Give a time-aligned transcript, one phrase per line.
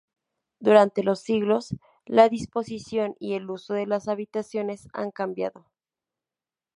[0.59, 1.75] Durante los siglos,
[2.07, 5.67] la disposición y el uso de las habitaciones han cambiado.